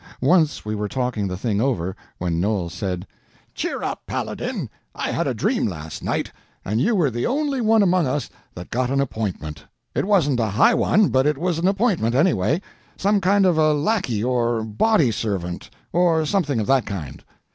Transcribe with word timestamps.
Once 0.23 0.65
we 0.65 0.73
were 0.73 0.87
talking 0.87 1.27
the 1.27 1.37
thing 1.37 1.61
over, 1.61 1.95
when 2.17 2.39
Noel 2.41 2.69
said: 2.69 3.05
"Cheer 3.53 3.83
up, 3.83 4.01
Paladin, 4.07 4.67
I 4.95 5.11
had 5.11 5.27
a 5.27 5.35
dream 5.35 5.67
last 5.67 6.03
night, 6.03 6.31
and 6.65 6.81
you 6.81 6.95
were 6.95 7.11
the 7.11 7.27
only 7.27 7.61
one 7.61 7.83
among 7.83 8.07
us 8.07 8.27
that 8.55 8.71
got 8.71 8.89
an 8.89 8.99
appointment. 8.99 9.63
It 9.93 10.05
wasn't 10.05 10.39
a 10.39 10.47
high 10.47 10.73
one, 10.73 11.09
but 11.09 11.27
it 11.27 11.37
was 11.37 11.59
an 11.59 11.67
appointment, 11.67 12.15
anyway—some 12.15 13.21
kind 13.21 13.45
of 13.45 13.59
a 13.59 13.73
lackey 13.73 14.23
or 14.23 14.63
body 14.63 15.11
servant, 15.11 15.69
or 15.93 16.25
something 16.25 16.59
of 16.59 16.65
that 16.65 16.87
kind." 16.87 17.23